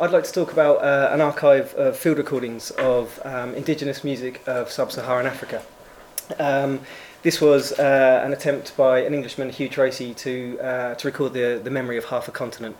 [0.00, 4.40] I'd like to talk about uh, an archive of field recordings of um, indigenous music
[4.46, 5.60] of sub-Saharan Africa.
[6.38, 6.82] Um,
[7.22, 11.60] this was uh, an attempt by an Englishman, Hugh Tracey, to, uh, to record the,
[11.64, 12.76] the memory of half a continent.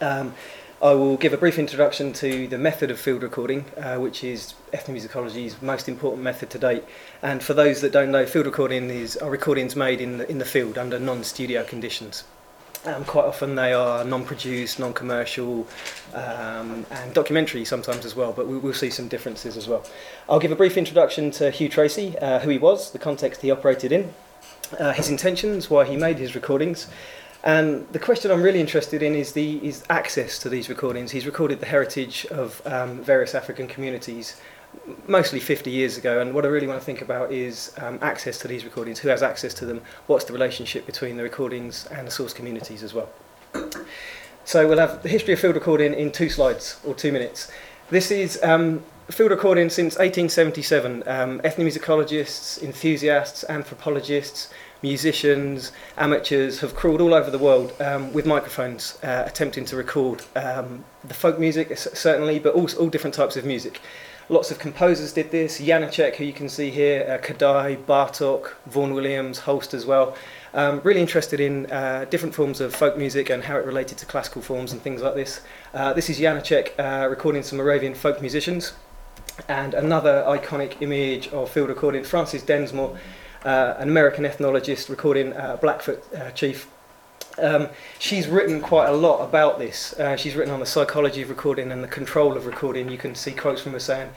[0.00, 0.32] Um,
[0.80, 4.54] I will give a brief introduction to the method of field recording, uh, which is
[4.72, 6.84] ethnomusicology's most important method to date.
[7.20, 10.38] And for those that don't know, field recording is are recordings made in the, in
[10.38, 12.22] the field under non-studio conditions.
[12.84, 15.66] Um, quite often they are non-produced, non-commercial,
[16.14, 18.32] um, and documentary sometimes as well.
[18.32, 19.84] But we will see some differences as well.
[20.28, 23.50] I'll give a brief introduction to Hugh Tracey, uh, who he was, the context he
[23.50, 24.14] operated in,
[24.78, 26.86] uh, his intentions, why he made his recordings.
[27.44, 31.12] And the question I'm really interested in is the is access to these recordings.
[31.12, 34.40] He's recorded the heritage of um, various African communities,
[35.06, 36.20] mostly 50 years ago.
[36.20, 38.98] And what I really want to think about is um, access to these recordings.
[39.00, 39.82] Who has access to them?
[40.06, 43.08] What's the relationship between the recordings and the source communities as well?
[44.44, 47.50] So we'll have the history of field recording in two slides or two minutes.
[47.90, 51.02] This is um, field recording since 1877.
[51.06, 54.50] Um, ethnomusicologists, enthusiasts, anthropologists,
[54.82, 60.22] musicians, amateurs have crawled all over the world um, with microphones, uh, attempting to record
[60.36, 63.80] um, the folk music, certainly, but also all different types of music.
[64.30, 65.58] Lots of composers did this.
[65.58, 70.14] Janacek, who you can see here, uh, Kodály, Bartók, Vaughan Williams, Holst as well.
[70.52, 74.06] Um, really interested in uh, different forms of folk music and how it related to
[74.06, 75.40] classical forms and things like this.
[75.72, 78.74] Uh, this is Janacek uh, recording some Moravian folk musicians.
[79.48, 82.98] And another iconic image of field recording, Frances Densmore,
[83.46, 86.68] uh, an American ethnologist recording uh, Blackfoot chief.
[87.40, 89.92] Um, she's written quite a lot about this.
[89.98, 92.88] Uh, she's written on the psychology of recording and the control of recording.
[92.88, 94.10] You can see quotes from her saying,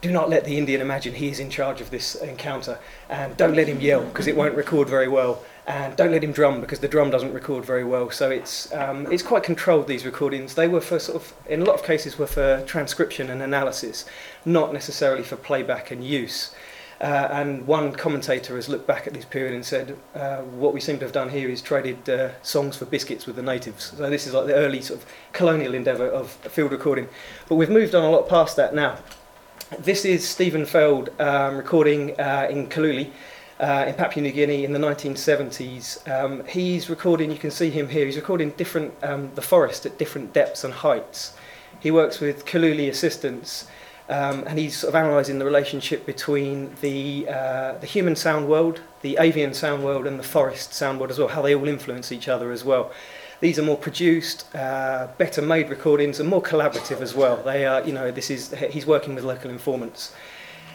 [0.00, 3.54] do not let the Indian imagine he is in charge of this encounter, and don't
[3.54, 6.80] let him yell because it won't record very well, and don't let him drum because
[6.80, 8.10] the drum doesn't record very well.
[8.10, 9.86] So it's um, it's quite controlled.
[9.88, 13.28] These recordings they were for sort of in a lot of cases were for transcription
[13.28, 14.06] and analysis,
[14.44, 16.54] not necessarily for playback and use.
[17.00, 20.80] Uh, and one commentator has looked back at this period and said, uh, what we
[20.80, 23.84] seem to have done here is traded uh, songs for biscuits with the natives.
[23.96, 27.08] So this is like the early sort of colonial endeavour of field recording.
[27.48, 28.98] But we've moved on a lot past that now.
[29.78, 33.10] This is Steven Feld um, recording uh, in Kaluli.
[33.58, 36.08] Uh, in Papua New Guinea in the 1970s.
[36.08, 39.98] Um, he's recording, you can see him here, he's recording different, um, the forest at
[39.98, 41.34] different depths and heights.
[41.78, 43.66] He works with Kaluli assistants
[44.10, 48.80] um, and he's sort of analysing the relationship between the, uh, the human sound world,
[49.02, 52.10] the avian sound world, and the forest sound world as well, how they all influence
[52.10, 52.90] each other as well.
[53.38, 57.36] These are more produced, uh, better made recordings, and more collaborative as well.
[57.36, 60.12] They are, you know, this is he's working with local informants.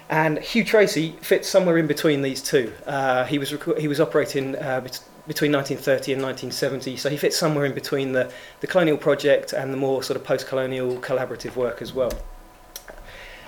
[0.10, 2.72] And Hugh Tracey fits somewhere in between these two.
[2.86, 7.18] Uh, he was rec- he was operating uh, bet- between 1930 and 1970, so he
[7.18, 8.32] fits somewhere in between the,
[8.62, 12.12] the colonial project and the more sort of post-colonial collaborative work as well.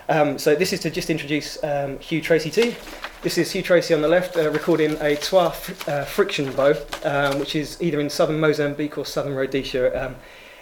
[0.09, 2.75] Um, so this is to just introduce um, Hugh Tracey to you.
[3.23, 6.75] This is Hugh Tracey on the left, uh, recording a Twa fr- uh, friction bow,
[7.03, 10.05] um, which is either in southern Mozambique or southern Rhodesia.
[10.05, 10.15] Um,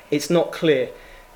[0.09, 0.89] it's not clear.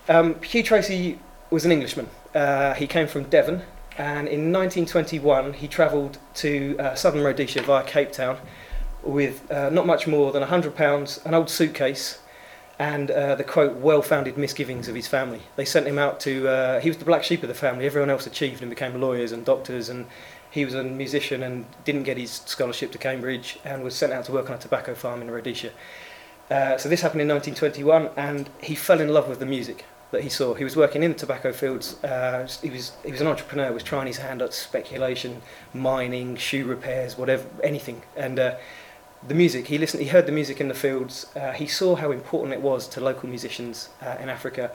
[0.07, 1.19] Um, Hugh Tracey
[1.51, 2.09] was an Englishman.
[2.33, 3.61] Uh, he came from Devon,
[3.95, 8.39] and in 1921 he travelled to uh, southern Rhodesia via Cape Town
[9.03, 12.19] with uh, not much more than £100, an old suitcase,
[12.79, 15.41] and uh, the quote well-founded misgivings of his family.
[15.57, 16.47] They sent him out to.
[16.47, 17.85] Uh, he was the black sheep of the family.
[17.85, 20.05] Everyone else achieved and became lawyers and doctors, and
[20.49, 24.25] he was a musician and didn't get his scholarship to Cambridge and was sent out
[24.25, 25.71] to work on a tobacco farm in Rhodesia.
[26.49, 30.23] Uh, so this happened in 1921, and he fell in love with the music that
[30.23, 30.53] he saw.
[30.53, 32.01] He was working in the tobacco fields.
[32.03, 33.71] Uh, he was he was an entrepreneur.
[33.73, 35.41] Was trying his hand at speculation,
[35.73, 38.55] mining, shoe repairs, whatever, anything, and uh,
[39.27, 39.67] the music.
[39.67, 40.01] He listened.
[40.01, 41.27] He heard the music in the fields.
[41.35, 44.71] Uh, he saw how important it was to local musicians uh, in Africa.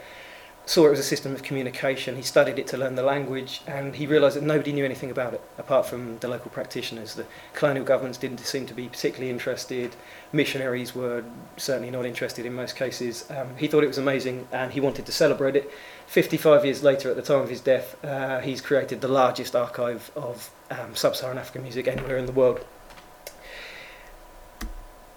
[0.67, 2.17] Saw it as a system of communication.
[2.17, 5.35] He studied it to learn the language, and he realised that nobody knew anything about
[5.35, 7.15] it apart from the local practitioners.
[7.15, 9.95] The colonial governments didn't seem to be particularly interested.
[10.33, 11.23] Missionaries were
[11.59, 13.31] certainly not interested in most cases.
[13.31, 15.71] Um, he thought it was amazing, and he wanted to celebrate it.
[16.07, 20.11] 55 years later, at the time of his death, uh, he's created the largest archive
[20.17, 22.65] of um, sub-Saharan African music anywhere in the world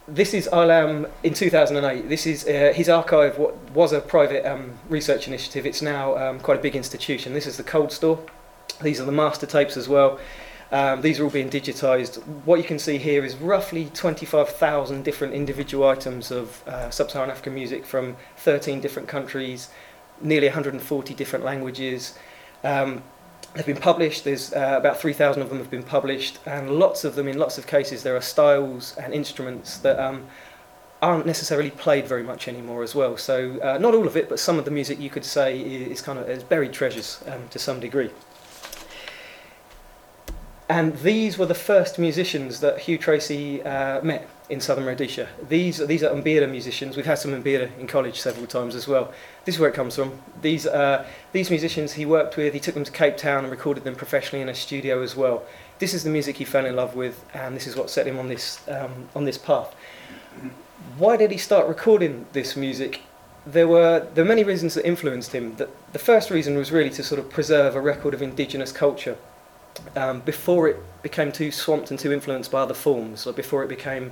[0.07, 2.07] this is Ilam in 2008.
[2.07, 3.37] This is uh, his archive.
[3.37, 5.65] What was a private um, research initiative.
[5.65, 7.33] It's now um, quite a big institution.
[7.33, 8.19] This is the cold store.
[8.81, 10.19] These are the master tapes as well.
[10.71, 12.21] Um, these are all being digitised.
[12.45, 17.53] What you can see here is roughly 25,000 different individual items of uh, sub-Saharan African
[17.53, 19.69] music from 13 different countries,
[20.21, 22.17] nearly 140 different languages.
[23.55, 24.23] Have been published.
[24.23, 27.57] There's uh, about 3,000 of them have been published, and lots of them, in lots
[27.57, 30.27] of cases, there are styles and instruments that um,
[31.01, 33.17] aren't necessarily played very much anymore as well.
[33.17, 36.01] So uh, not all of it, but some of the music you could say is
[36.01, 38.11] kind of is buried treasures um, to some degree.
[40.69, 45.27] And these were the first musicians that Hugh Tracey uh, met in southern Rhodesia.
[45.49, 46.95] These, these are Mbira musicians.
[46.95, 49.11] We've had some Mbira in college several times as well.
[49.45, 50.19] This is where it comes from.
[50.41, 53.83] These, uh, these musicians he worked with, he took them to Cape Town and recorded
[53.83, 55.43] them professionally in a studio as well.
[55.79, 58.17] This is the music he fell in love with, and this is what set him
[58.17, 59.75] on this, um, on this path.
[60.97, 63.01] Why did he start recording this music?
[63.45, 65.55] There were, there were many reasons that influenced him.
[65.57, 69.17] The, the first reason was really to sort of preserve a record of indigenous culture
[69.95, 73.69] um, before it became too swamped and too influenced by other forms, or before it
[73.69, 74.11] became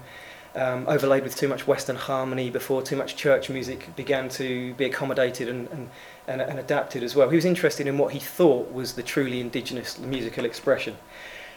[0.56, 4.86] um, overlaid with too much Western harmony, before too much church music began to be
[4.86, 5.90] accommodated and, and,
[6.28, 7.30] and, and adapted as well.
[7.30, 10.96] He was interested in what he thought was the truly indigenous musical expression.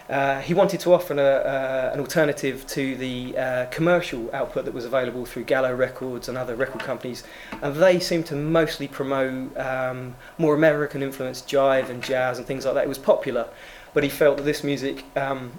[0.08, 4.86] Uh, he wanted to offer uh, an alternative to the uh, commercial output that was
[4.86, 7.24] available through Gallo Records and other record companies,
[7.60, 12.64] and they seemed to mostly promote um, more American influenced jive and jazz and things
[12.64, 12.84] like that.
[12.84, 13.48] It was popular,
[13.94, 15.52] but he felt that this music, um,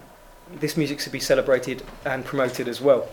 [0.60, 3.08] this music should be celebrated and promoted as well.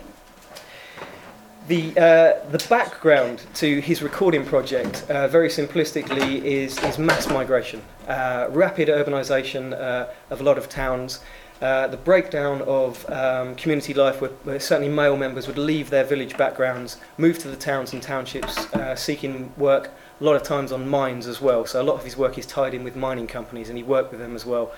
[1.68, 7.82] The, uh, the background to his recording project, uh, very simplistically, is, is mass migration,
[8.06, 11.20] uh, rapid urbanisation uh, of a lot of towns,
[11.60, 16.04] uh, the breakdown of um, community life where, where, certainly male members would leave their
[16.04, 19.90] village backgrounds, move to the towns and townships uh, seeking work,
[20.20, 21.64] a lot of times on mines as well.
[21.64, 24.10] So a lot of his work is tied in with mining companies and he worked
[24.10, 24.72] with them as well.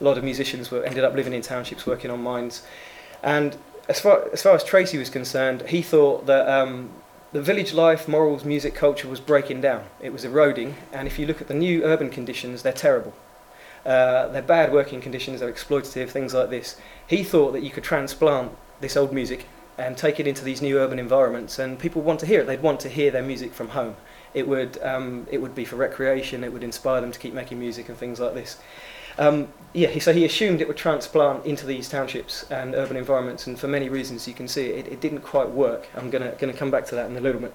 [0.00, 2.62] A lot of musicians were, ended up living in townships working on mines.
[3.22, 3.56] And
[3.88, 6.90] as far, as far as Tracey was concerned, he thought that um,
[7.32, 9.84] the village life, morals, music, culture was breaking down.
[10.00, 13.12] It was eroding, and if you look at the new urban conditions, they're terrible.
[13.84, 16.76] Uh, they're bad working conditions, they're exploitative, things like this.
[17.06, 19.46] He thought that you could transplant this old music
[19.76, 22.46] and take it into these new urban environments, and people want to hear it.
[22.46, 23.96] They'd want to hear their music from home.
[24.32, 27.58] It would, um, it would be for recreation, it would inspire them to keep making
[27.58, 28.58] music and things like this.
[29.18, 33.58] Um, yeah, so he assumed it would transplant into these townships and urban environments, and
[33.58, 35.88] for many reasons you can see it, it didn't quite work.
[35.96, 37.52] I'm going to come back to that in a little bit.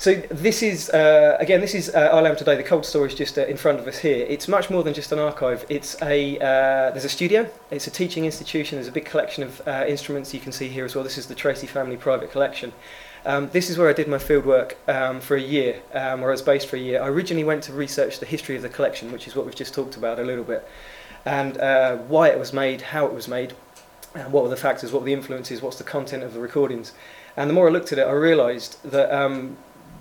[0.00, 2.54] So this is, uh, again, this is uh, Ilam Today.
[2.54, 4.24] The cold store is just uh, in front of us here.
[4.28, 5.66] It's much more than just an archive.
[5.68, 9.66] It's a, uh, there's a studio, it's a teaching institution, there's a big collection of
[9.66, 11.02] uh, instruments you can see here as well.
[11.02, 12.72] This is the Tracey Family Private Collection.
[13.28, 16.32] Um, this is where I did my fieldwork um, for a year, um, where I
[16.32, 17.02] was based for a year.
[17.02, 19.74] I originally went to research the history of the collection, which is what we've just
[19.74, 20.66] talked about a little bit,
[21.26, 23.52] and uh, why it was made, how it was made,
[24.14, 26.94] uh, what were the factors, what were the influences, what's the content of the recordings.
[27.36, 29.58] And the more I looked at it, I realised that um,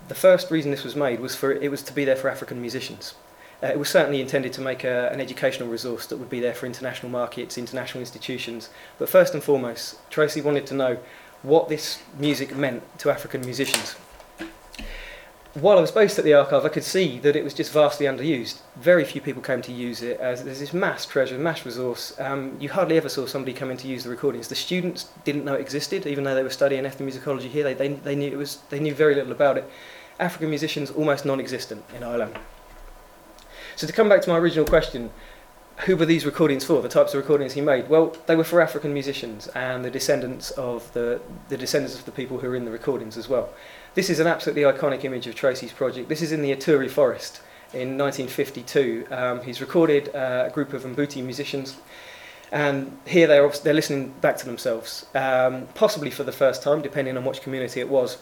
[0.07, 2.61] the first reason this was made was for it was to be there for African
[2.61, 3.13] musicians.
[3.61, 6.53] Uh, it was certainly intended to make a, an educational resource that would be there
[6.53, 8.69] for international markets, international institutions.
[8.99, 10.99] But first and foremost, Tracey wanted to know
[11.47, 13.95] what this music meant to African musicians.
[15.53, 18.05] While I was based at the archive, I could see that it was just vastly
[18.05, 18.59] underused.
[18.75, 20.19] Very few people came to use it.
[20.19, 22.13] As there's this mass treasure, mass resource.
[22.19, 24.49] Um, you hardly ever saw somebody come in to use the recordings.
[24.49, 27.63] The students didn't know it existed, even though they were studying ethnomusicology here.
[27.63, 28.57] They, they, they knew it was.
[28.69, 29.67] They knew very little about it.
[30.19, 32.35] African musicians almost non-existent in ILAM.
[33.75, 35.11] So to come back to my original question,
[35.85, 36.81] who were these recordings for?
[36.81, 37.87] The types of recordings he made?
[37.87, 42.11] Well, they were for African musicians and the descendants of the, the descendants of the
[42.11, 43.49] people who are in the recordings as well.
[43.93, 46.09] This is an absolutely iconic image of Tracey's project.
[46.09, 47.41] This is in the Ituri forest
[47.73, 49.07] in 1952.
[49.11, 51.77] Um, he's recorded uh, a group of Mbuti musicians,
[52.51, 57.17] and here they're they're listening back to themselves, um, possibly for the first time, depending
[57.17, 58.17] on which community it was.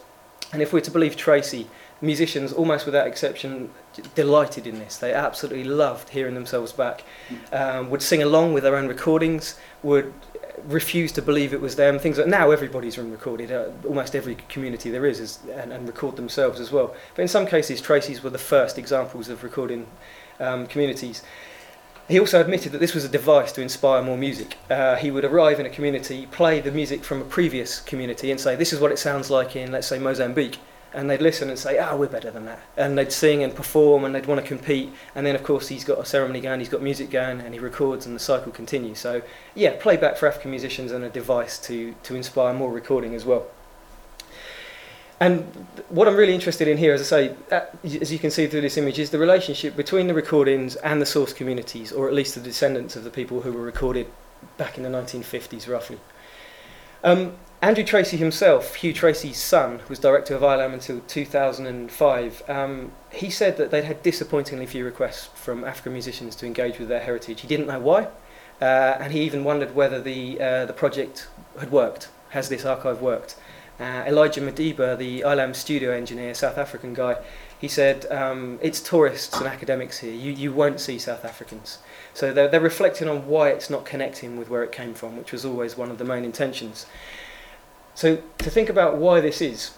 [0.52, 1.68] And if we're to believe Tracey,
[2.00, 3.70] musicians, almost without exception,
[4.14, 4.98] delighted in this.
[4.98, 7.04] They absolutely loved hearing themselves back.
[7.52, 9.58] Um, would sing along with their own recordings.
[9.82, 10.12] Would
[10.64, 11.98] refuse to believe it was them.
[11.98, 13.52] Things that now everybody's recorded.
[13.52, 16.94] Uh, almost every community there is, is and, and, record themselves as well.
[17.14, 19.86] But in some cases, Tracey's were the first examples of recording
[20.40, 21.22] um, communities.
[22.08, 24.56] He also admitted that this was a device to inspire more music.
[24.70, 28.38] Uh, he would arrive in a community, play the music from a previous community, and
[28.38, 30.58] say, "This is what it sounds like in, let's say, Mozambique."
[30.92, 33.54] And they'd listen and say, "Ah, oh, we're better than that," and they'd sing and
[33.54, 34.92] perform and they'd want to compete.
[35.14, 37.60] And then, of course, he's got a ceremony going, he's got music going, and he
[37.60, 38.98] records, and the cycle continues.
[38.98, 39.22] So,
[39.54, 43.46] yeah, playback for African musicians and a device to to inspire more recording as well.
[45.18, 45.44] And
[45.88, 48.60] what I'm really interested in here, as I say, uh, as you can see through
[48.60, 52.34] this image, is the relationship between the recordings and the source communities, or at least
[52.34, 54.08] the descendants of the people who were recorded
[54.58, 55.98] back in the 1950s, roughly.
[57.02, 63.30] Um, Andrew Tracey himself, Hugh Tracey's son, was director of ILAM until 2005, um, he
[63.30, 67.40] said that they'd had disappointingly few requests from African musicians to engage with their heritage.
[67.40, 68.08] He didn't know why,
[68.60, 72.10] uh, and he even wondered whether the, uh, the project had worked.
[72.30, 73.36] Has this archive worked?
[73.80, 77.16] Uh, Elijah Madiba, the ILAM studio engineer, South African guy,
[77.58, 80.12] he said, um, it's tourists and academics here.
[80.12, 81.78] You, you won't see South Africans.
[82.12, 85.32] So they're, they're reflecting on why it's not connecting with where it came from, which
[85.32, 86.84] was always one of the main intentions.
[87.96, 89.70] So to think about why this is,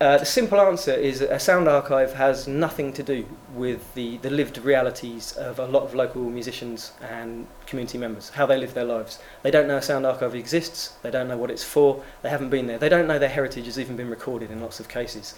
[0.00, 4.28] uh, the simple answer is a sound archive has nothing to do with the, the
[4.28, 8.84] lived realities of a lot of local musicians and community members, how they live their
[8.84, 9.20] lives.
[9.44, 12.50] They don't know a sound archive exists, they don't know what it's for, they haven't
[12.50, 15.34] been there, they don't know their heritage has even been recorded in lots of cases.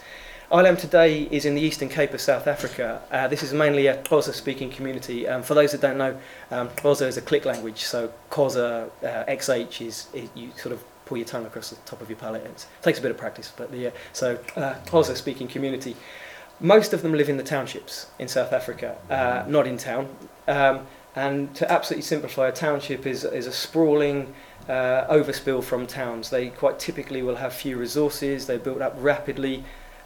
[0.50, 3.02] ILAM today is in the Eastern Cape of South Africa.
[3.10, 5.28] Uh, this is mainly a Xhosa speaking community.
[5.28, 6.18] Um, for those that don't know,
[6.50, 11.16] um, is a click language, so Xhosa uh, XH is, is you sort of pull
[11.16, 12.44] your tongue across the top of your palate.
[12.44, 13.90] It takes a bit of practice, but yeah.
[14.12, 15.96] So, uh, speaking community.
[16.60, 20.08] Most of them live in the townships in South Africa, uh, not in town.
[20.46, 24.34] Um, and to absolutely simplify, a township is, is a sprawling
[24.68, 26.30] uh, overspill from towns.
[26.30, 29.64] They quite typically will have few resources, they build up rapidly,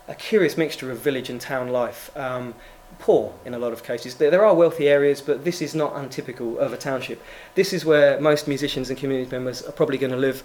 [0.09, 2.15] a curious mixture of village and town life.
[2.17, 2.55] Um,
[2.99, 4.17] poor in a lot of cases.
[4.17, 7.23] There, there are wealthy areas, but this is not untypical of a township.
[7.55, 10.43] This is where most musicians and community members are probably going to live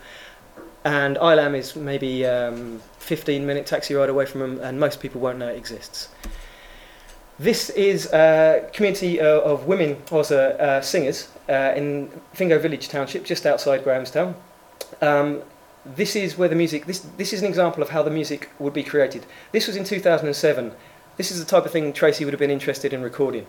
[0.87, 5.19] and ILAM is maybe um, 15 minute taxi ride away from them, and most people
[5.19, 6.07] won't know it exists.
[7.37, 13.25] This is a community uh, of women Xhosa uh, singers uh, in Fingo Village Township,
[13.25, 14.33] just outside Grahamstown.
[15.01, 15.41] Um,
[15.85, 18.73] this is where the music, this, this is an example of how the music would
[18.73, 19.25] be created.
[19.51, 20.71] This was in 2007.
[21.17, 23.45] This is the type of thing Tracey would have been interested in recording.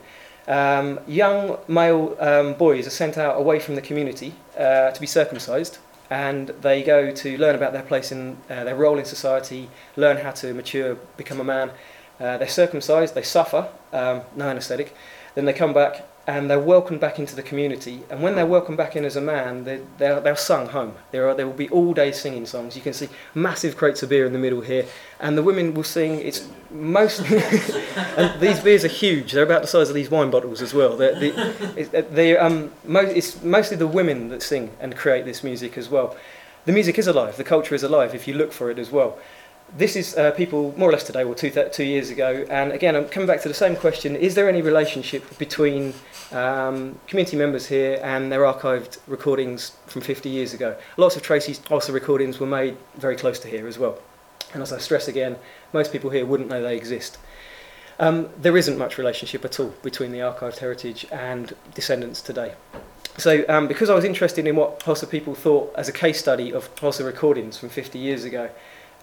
[0.49, 5.07] Um, young male um, boys are sent out away from the community uh, to be
[5.07, 5.79] circumcised
[6.11, 10.19] and they go to learn about their place in uh, their role in society, learn
[10.19, 11.71] how to mature, become a man.
[12.19, 14.95] Uh, they're circumcised, they suffer, um, no anaesthetic.
[15.35, 18.03] Then they come back and they're welcomed back into the community.
[18.11, 20.95] And when they're welcomed back in as a man, they, they're, they're sung home.
[21.11, 22.77] There, are, will be all day singing songs.
[22.77, 24.85] You can see massive crates of beer in the middle here.
[25.21, 27.39] And the women will sing, it's mostly,
[28.19, 29.33] and these beers are huge.
[29.33, 30.99] They're about the size of these wine bottles as well.
[30.99, 35.79] They're, they, they're, um, mo- it's mostly the women that sing and create this music
[35.79, 36.15] as well.
[36.67, 39.19] The music is alive, the culture is alive if you look for it as well
[39.77, 42.47] this is uh, people more or less today, or two, th- two years ago.
[42.49, 45.95] And again, I'm coming back to the same question is there any relationship between
[46.33, 50.77] um, community members here and their archived recordings from 50 years ago?
[50.97, 53.99] Lots of Tracey's also recordings were made very close to here as well.
[54.55, 55.37] And as I stress again,
[55.73, 57.19] most people here wouldn't know they exist.
[57.99, 62.55] Um, there isn't much relationship at all between the archived heritage and descendants today.
[63.19, 66.53] So, um, because I was interested in what Xhosa people thought as a case study
[66.53, 68.49] of Xhosa recordings from 50 years ago,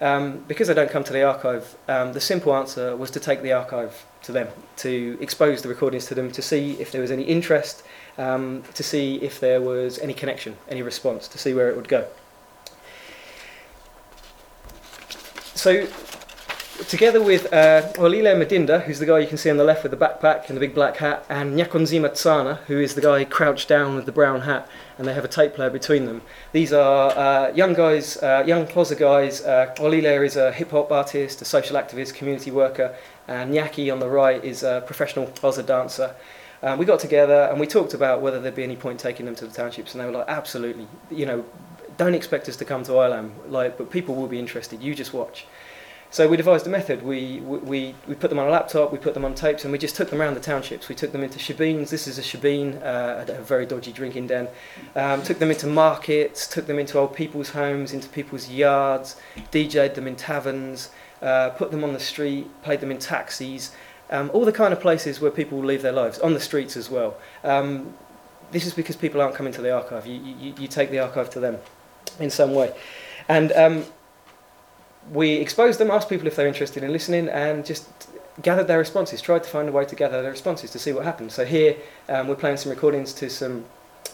[0.01, 3.41] um, because I don't come to the archive, um, the simple answer was to take
[3.41, 4.47] the archive to them,
[4.77, 7.83] to expose the recordings to them, to see if there was any interest,
[8.17, 11.87] um, to see if there was any connection, any response, to see where it would
[11.87, 12.07] go.
[15.53, 15.87] So
[16.83, 19.91] together with uh, Olile Madinda, who's the guy you can see on the left with
[19.91, 23.67] the backpack and the big black hat, and Nyakonzima Tsana, who is the guy crouched
[23.67, 24.67] down with the brown hat,
[24.97, 26.21] and they have a tape player between them.
[26.51, 29.41] These are uh, young guys, uh, young Xhosa guys.
[29.43, 32.95] Uh, Olile is a hip hop artist, a social activist, community worker,
[33.27, 36.15] and Nyaki on the right is a professional Xhosa dancer.
[36.61, 39.35] Um, we got together and we talked about whether there'd be any point taking them
[39.35, 40.87] to the townships, and they were like, absolutely.
[41.09, 41.45] You know,
[41.97, 44.81] don't expect us to come to ILAM, like, but people will be interested.
[44.81, 45.45] You just watch.
[46.11, 47.03] So we devised a method.
[47.03, 49.77] We, we, we put them on a laptop, we put them on tapes, and we
[49.77, 50.87] just took them around the townships.
[50.87, 51.89] We took them into shebeens.
[51.89, 54.47] This is a shebeen, uh, a very dodgy drinking den.
[54.95, 59.17] Um, took them into markets, took them into old people's homes, into people's yards,
[59.51, 60.89] DJed them in taverns,
[61.21, 63.71] uh, put them on the street, played them in taxis,
[64.09, 66.89] um, all the kind of places where people leave their lives, on the streets as
[66.89, 67.17] well.
[67.43, 67.93] Um,
[68.51, 70.05] this is because people aren't coming to the archive.
[70.05, 71.57] You, you, you take the archive to them
[72.19, 72.73] in some way.
[73.27, 73.85] And um,
[75.11, 77.87] we exposed them, asked people if they're interested in listening, and just
[78.41, 81.05] gathered their responses, tried to find a way to gather their responses to see what
[81.05, 81.31] happened.
[81.31, 81.77] So here
[82.09, 83.65] um, we're playing some recordings to some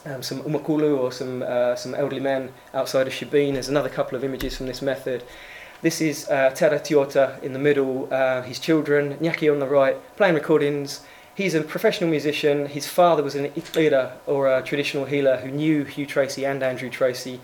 [0.06, 3.54] um, some umakulu or some uh, some elderly men outside of Shebeen.
[3.54, 5.24] There's another couple of images from this method.
[5.82, 9.98] This is uh, Tera Tiota in the middle, uh, his children, Nyaki on the right,
[10.16, 11.02] playing recordings.
[11.34, 12.68] He's a professional musician.
[12.68, 16.90] His father was an Itlira, or a traditional healer, who knew Hugh Tracey and Andrew
[16.90, 17.40] Tracey.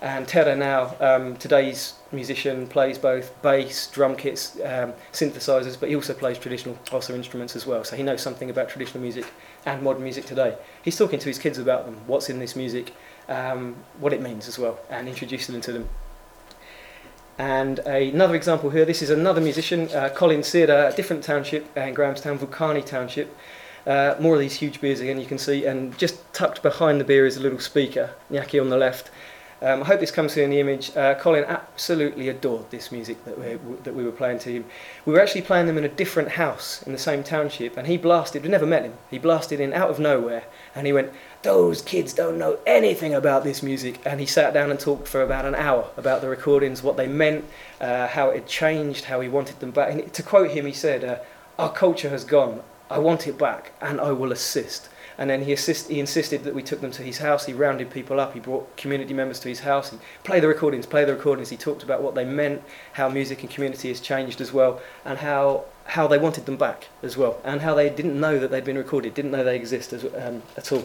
[0.00, 5.96] And Tera now, um, today's musician, plays both bass, drum kits, um, synthesizers, but he
[5.96, 7.84] also plays traditional Xhosa instruments as well.
[7.84, 9.24] So he knows something about traditional music
[9.64, 10.56] and modern music today.
[10.82, 12.92] He's talking to his kids about them, what's in this music,
[13.28, 15.88] um, what it means as well, and introducing them to them.
[17.38, 21.94] And another example here, this is another musician, uh, Colin Searder, a different township in
[21.94, 23.34] Grahamstown, Vukani Township.
[23.86, 27.04] Uh, more of these huge beers again, you can see, and just tucked behind the
[27.04, 29.10] beer is a little speaker, Nyaki on the left.
[29.62, 30.94] Um, I hope this comes through in the image.
[30.96, 34.64] Uh, Colin absolutely adored this music that we, that we were playing to him.
[35.06, 37.96] We were actually playing them in a different house in the same township, and he
[37.96, 40.44] blasted, we never met him, he blasted in out of nowhere,
[40.74, 44.00] and he went, Those kids don't know anything about this music.
[44.04, 47.06] And he sat down and talked for about an hour about the recordings, what they
[47.06, 47.44] meant,
[47.80, 49.92] uh, how it had changed, how he wanted them back.
[49.92, 51.18] And to quote him, he said, uh,
[51.58, 52.62] Our culture has gone.
[52.90, 54.88] I want it back, and I will assist.
[55.16, 57.46] And then he, assist, he insisted that we took them to his house.
[57.46, 58.34] He rounded people up.
[58.34, 59.90] He brought community members to his house.
[59.90, 61.50] He played the recordings, play the recordings.
[61.50, 62.62] He talked about what they meant,
[62.94, 66.88] how music and community has changed as well, and how how they wanted them back
[67.02, 69.92] as well, and how they didn't know that they'd been recorded, didn't know they exist
[69.92, 70.82] as, um, at all.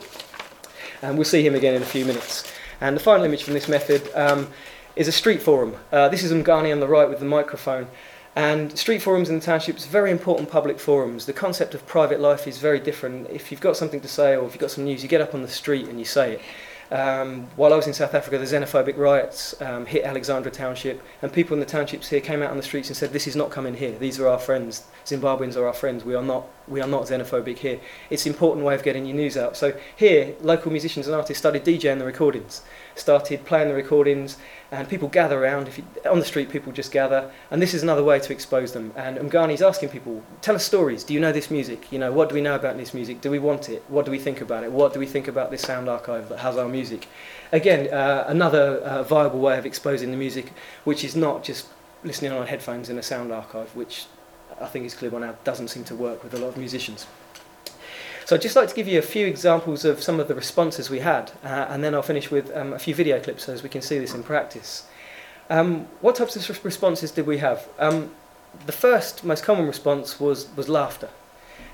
[1.02, 2.52] And we'll see him again in a few minutes.
[2.82, 4.50] And the final image from this method um,
[4.96, 5.76] is a street forum.
[5.92, 7.88] Uh, this is Umgani on the right with the microphone.
[8.36, 11.26] And street forums in the townships, very important public forums.
[11.26, 13.30] The concept of private life is very different.
[13.30, 15.34] If you've got something to say or if you've got some news, you get up
[15.34, 16.42] on the street and you say it.
[16.92, 21.32] Um, while I was in South Africa, the xenophobic riots um, hit Alexandra Township, and
[21.32, 23.52] people in the townships here came out on the streets and said, "This is not
[23.52, 23.92] coming here.
[23.92, 24.88] These are our friends.
[25.06, 26.04] Zimbabweans are our friends.
[26.04, 26.48] We are not.
[26.70, 29.58] We are not xenophobic here." It's an important way of getting your news out.
[29.58, 32.62] So here, local musicians and artists started DJing the recordings,
[32.96, 34.38] started playing the recordings,
[34.72, 35.68] and people gather around.
[35.68, 38.74] If you, on the street, people just gather, and this is another way to expose
[38.74, 38.94] them.
[38.96, 41.04] And Umgani's asking people, tell us stories.
[41.04, 41.92] Do you know this music?
[41.92, 43.22] You know, what do we know about this music?
[43.22, 43.84] Do we want it?
[43.88, 44.72] What do we think about it?
[44.72, 47.08] What do we think about this sound archive that has our music?
[47.52, 51.68] Again, uh, another uh, viable way of exposing the music, which is not just
[52.04, 54.06] listening on headphones in a sound archive, which
[54.62, 57.08] I think is clear by now doesn't seem to work with a lot of musicians.
[58.26, 60.90] So I'd just like to give you a few examples of some of the responses
[60.90, 63.64] we had, uh, and then I'll finish with um, a few video clips so as
[63.64, 64.88] we can see this in practice.
[65.50, 67.68] Um, what types of responses did we have?
[67.80, 68.12] Um,
[68.68, 71.10] the first most common response was, was laughter.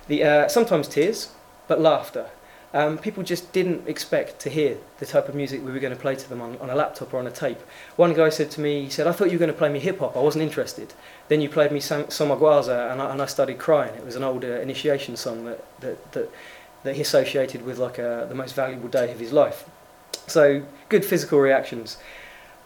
[0.08, 1.34] The, uh, sometimes tears,
[1.68, 2.30] but laughter.
[2.75, 6.00] Um, people just didn't expect to hear the type of music we were going to
[6.00, 7.62] play to them on, on a laptop or on a tape.
[7.96, 9.79] One guy said to me, he said, I thought you were going to play me
[9.79, 10.94] hip hop, I wasn't interested.
[11.29, 13.96] Then you played me Somagwaza and I, and I started crying.
[13.96, 16.29] It was an old uh, initiation song that, that, that,
[16.84, 19.69] that he associated with like a, uh, the most valuable day of his life.
[20.28, 21.95] So good physical reactions.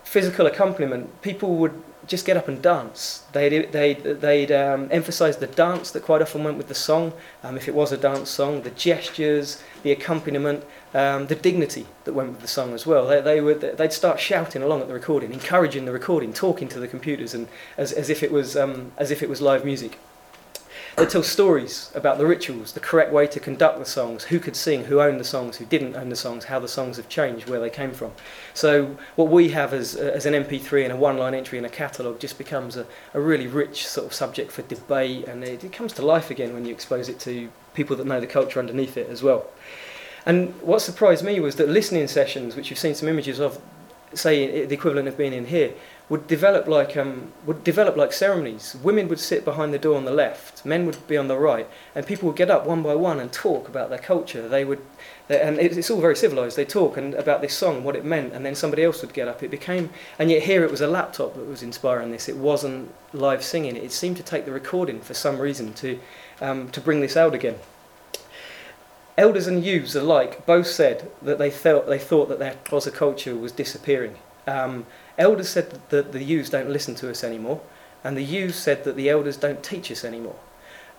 [0.03, 3.23] Physical accompaniment, people would just get up and dance.
[3.33, 7.55] They'd, they'd, they'd um, emphasise the dance that quite often went with the song, um,
[7.55, 12.31] if it was a dance song, the gestures, the accompaniment, um, the dignity that went
[12.31, 13.07] with the song as well.
[13.07, 16.79] They, they would, they'd start shouting along at the recording, encouraging the recording, talking to
[16.79, 19.99] the computers, and as, as, if, it was, um, as if it was live music.
[20.99, 24.57] They tell stories about the rituals, the correct way to conduct the songs, who could
[24.57, 27.47] sing, who owned the songs, who didn't own the songs, how the songs have changed,
[27.47, 28.11] where they came from.
[28.53, 31.69] So what we have as, uh, as an MP3 and a one-line entry in a
[31.69, 35.71] catalogue just becomes a, a really rich sort of subject for debate, and it, it
[35.71, 38.97] comes to life again when you expose it to people that know the culture underneath
[38.97, 39.47] it as well.
[40.25, 43.57] And what surprised me was that listening sessions, which you've seen some images of,
[44.13, 45.71] say the equivalent of being in here,
[46.09, 48.75] would develop like um, would develop like ceremonies.
[48.83, 51.67] Women would sit behind the door on the left, men would be on the right,
[51.93, 54.47] and people would get up one by one and talk about their culture.
[54.47, 54.81] They would,
[55.27, 56.57] they, and it's all very civilized.
[56.57, 59.27] They talk and about this song, what it meant, and then somebody else would get
[59.27, 59.43] up.
[59.43, 62.27] It became, and yet here it was a laptop that was inspiring this.
[62.27, 63.75] It wasn't live singing.
[63.75, 65.99] It seemed to take the recording for some reason to
[66.41, 67.55] um, to bring this out again.
[69.15, 73.35] Elders and youths alike both said that they felt they thought that their Xhosa culture
[73.35, 74.15] was disappearing.
[74.47, 74.85] Um,
[75.19, 77.61] elders said that the youths don't listen to us anymore,
[78.03, 80.37] and the youths said that the elders don't teach us anymore.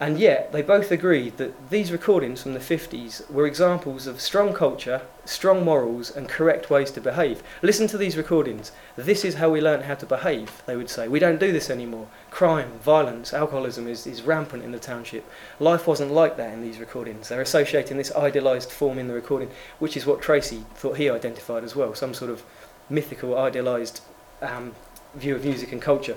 [0.02, 4.54] And yet, they both agreed that these recordings from the 50s were examples of strong
[4.54, 7.42] culture, strong morals, and correct ways to behave.
[7.60, 8.72] Listen to these recordings.
[8.96, 11.06] This is how we learn how to behave, they would say.
[11.06, 12.08] We don't do this anymore.
[12.30, 15.30] Crime, violence, alcoholism is, is rampant in the township.
[15.58, 17.28] Life wasn't like that in these recordings.
[17.28, 21.62] They're associating this idealised form in the recording, which is what Tracey thought he identified
[21.62, 22.42] as well some sort of
[22.88, 24.00] mythical, idealised
[24.42, 24.74] um,
[25.14, 26.16] view of music and culture.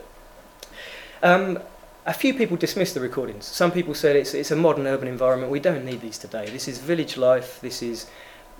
[1.21, 1.59] Um,
[2.05, 3.45] a few people dismissed the recordings.
[3.45, 5.51] Some people said it's, it's a modern urban environment.
[5.51, 6.49] We don't need these today.
[6.49, 7.61] This is village life.
[7.61, 8.07] This is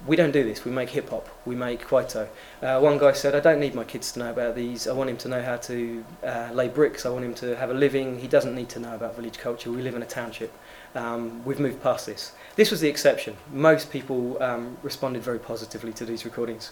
[0.06, 0.66] we don't do this.
[0.66, 1.30] We make hip hop.
[1.46, 2.28] We make kwaito.
[2.62, 4.88] Uh, one guy said, "I don't need my kids to know about these.
[4.88, 7.06] I want him to know how to uh, lay bricks.
[7.06, 8.20] I want him to have a living.
[8.20, 9.72] He doesn't need to know about village culture.
[9.72, 10.52] We live in a township.
[10.96, 12.34] Um, we've moved past this.
[12.56, 13.38] This was the exception.
[13.52, 16.72] Most people um, responded very positively to these recordings,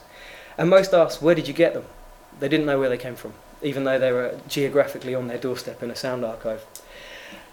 [0.58, 1.86] and most asked, "Where did you get them?"
[2.40, 5.84] They didn't know where they came from even though they were geographically on their doorstep
[5.84, 6.66] in a sound archive.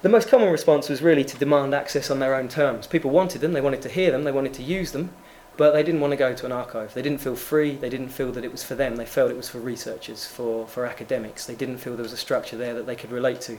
[0.02, 2.86] The most common response was really to demand access on their own terms.
[2.86, 5.10] People wanted them, they wanted to hear them, they wanted to use them,
[5.56, 6.94] but they didn't want to go to an archive.
[6.94, 9.36] They didn't feel free, they didn't feel that it was for them, they felt it
[9.36, 11.46] was for researchers, for, for academics.
[11.46, 13.58] They didn't feel there was a structure there that they could relate to.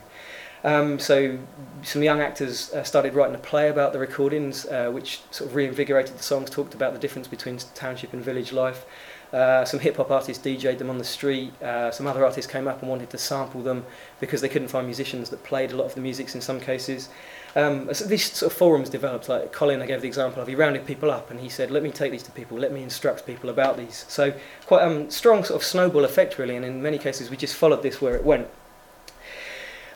[0.63, 1.37] Um, so
[1.83, 5.55] some young actors uh, started writing a play about the recordings, uh, which sort of
[5.55, 8.85] reinvigorated the songs, talked about the difference between township and village life.
[9.31, 11.53] Uh, some hip hop artists DJ'd them on the street.
[11.61, 13.85] Uh, some other artists came up and wanted to sample them
[14.19, 17.09] because they couldn't find musicians that played a lot of the music in some cases.
[17.55, 19.29] Um, so these sort of forums developed.
[19.29, 21.83] Like Colin, I gave the example of he rounded people up and he said, "Let
[21.83, 22.57] me take these to people.
[22.57, 24.33] Let me instruct people about these." So
[24.65, 26.55] quite um, strong sort of snowball effect, really.
[26.55, 28.47] And in many cases, we just followed this where it went.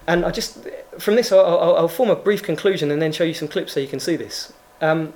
[0.07, 0.67] And I just
[0.99, 3.73] from this, I'll, I'll, I'll form a brief conclusion and then show you some clips
[3.73, 4.53] so you can see this.
[4.81, 5.13] Um,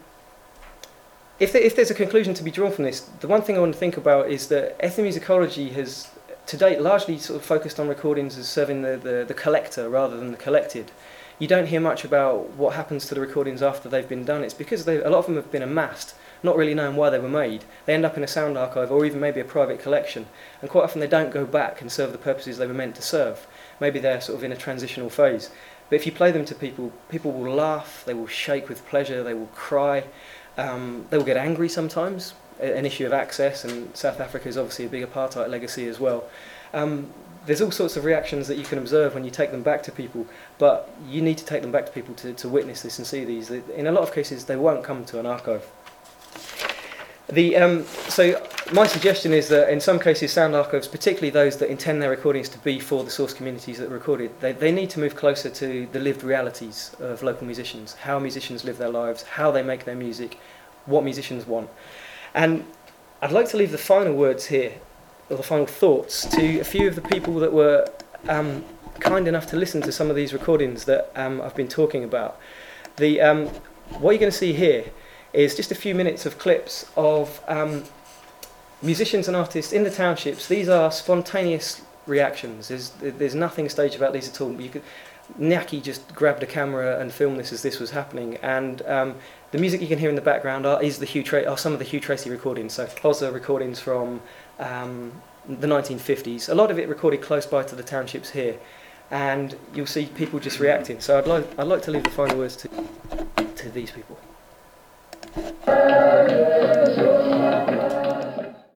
[1.39, 3.59] if, there, if there's a conclusion to be drawn from this, the one thing I
[3.59, 6.09] want to think about is that ethnomusicology has,
[6.47, 10.17] to date, largely sort of focused on recordings as serving the, the, the collector rather
[10.17, 10.91] than the collected.
[11.39, 14.43] You don't hear much about what happens to the recordings after they've been done.
[14.43, 17.19] It's because they, a lot of them have been amassed, not really knowing why they
[17.19, 17.63] were made.
[17.85, 20.25] They end up in a sound archive or even maybe a private collection,
[20.61, 23.03] and quite often they don't go back and serve the purposes they were meant to
[23.03, 23.45] serve.
[23.79, 25.51] Maybe they're sort of in a transitional phase.
[25.89, 29.23] But if you play them to people, people will laugh, they will shake with pleasure,
[29.23, 30.05] they will cry,
[30.57, 34.85] um, they will get angry sometimes, an issue of access, and South Africa is obviously
[34.85, 36.23] a big apartheid legacy as well.
[36.73, 37.11] Um,
[37.45, 39.91] there's all sorts of reactions that you can observe when you take them back to
[39.91, 43.07] people, but you need to take them back to people to, to witness this and
[43.07, 43.49] see these.
[43.49, 45.65] In a lot of cases, they won't come to an archive.
[47.29, 51.69] The, um, so my suggestion is that in some cases sound archives, particularly those that
[51.69, 54.99] intend their recordings to be for the source communities that recorded, they, they need to
[54.99, 59.51] move closer to the lived realities of local musicians, how musicians live their lives, how
[59.51, 60.39] they make their music,
[60.85, 61.69] what musicians want.
[62.33, 62.65] And
[63.21, 64.73] I'd like to leave the final words here,
[65.29, 67.89] or the final thoughts, to a few of the people that were
[68.29, 68.63] um,
[68.99, 72.39] kind enough to listen to some of these recordings that um, I've been talking about.
[72.95, 73.47] The, um,
[73.99, 74.85] what you're going to see here
[75.37, 77.83] is just a few minutes of clips of um,
[78.81, 80.47] musicians and artists in the townships.
[80.47, 82.69] These are spontaneous reactions.
[82.69, 84.59] There's, there's nothing staged about these at all.
[84.59, 84.81] You could,
[85.39, 88.37] Nyaki just grabbed a camera and filmed this as this was happening.
[88.37, 89.15] And um,
[89.51, 91.71] the music you can hear in the background are, is the Hugh Tra- are some
[91.71, 92.73] of the Hugh Tracey recordings.
[92.73, 94.21] So Xhosa recordings from
[94.57, 96.49] um, the 1950s.
[96.49, 98.57] A lot of it recorded close by to the townships here.
[99.11, 100.99] And you'll see people just reacting.
[100.99, 102.69] So I'd like, I'd like to leave the final words to,
[103.55, 104.17] to these people.
[105.37, 105.67] Thank
[107.91, 107.96] you.